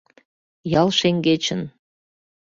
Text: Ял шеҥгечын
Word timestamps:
Ял 0.81 0.89
шеҥгечын 0.99 1.61